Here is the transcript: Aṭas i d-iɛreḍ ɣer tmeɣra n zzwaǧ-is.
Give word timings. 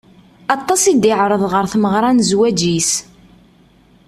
Aṭas 0.55 0.81
i 0.91 0.93
d-iɛreḍ 0.95 1.43
ɣer 1.47 1.65
tmeɣra 1.73 2.09
n 2.11 2.19
zzwaǧ-is. 2.27 2.91